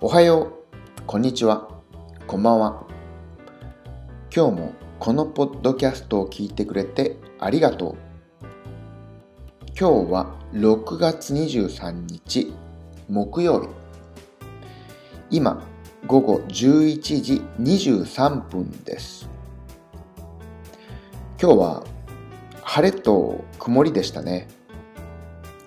[0.00, 1.68] おはよう、こんにちは、
[2.28, 2.86] こんばんは。
[4.32, 7.96] 今日もこのポッドキャストを聞いてくれてありがとう。
[9.76, 12.54] 今日は6月23日
[13.08, 13.68] 木曜日。
[15.30, 15.64] 今、
[16.06, 19.28] 午後11時23分です。
[21.42, 21.84] 今日は
[22.62, 24.46] 晴れと曇りでしたね。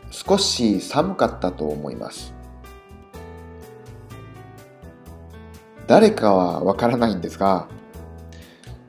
[0.10, 2.34] 少し寒かったと思います。
[5.88, 7.68] 誰かはわからないんですが、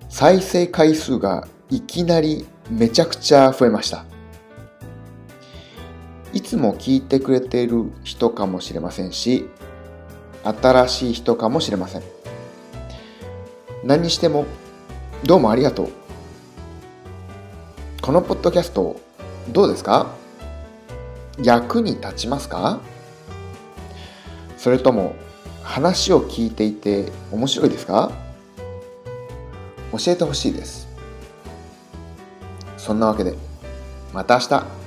[0.09, 4.05] 再生回数がいきなりめちゃくちゃ増えました。
[6.33, 9.48] いつも聞いてくれている人かもしれませんし、
[10.45, 12.02] 新しい人かもしれません。
[13.84, 14.47] 何にしても
[15.24, 15.88] どうもありがとう。
[18.00, 19.00] このポッドキャスト
[19.50, 20.14] どうですか？
[21.42, 22.80] 役に立ちますか？
[24.56, 25.14] それとも
[25.62, 28.12] 話を聞いていて面白いですか？
[29.92, 30.88] 教えてほしいです。
[32.77, 33.34] そんなわけで、
[34.12, 34.81] また明日。